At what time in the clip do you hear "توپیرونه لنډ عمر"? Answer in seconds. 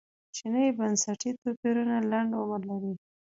1.41-2.61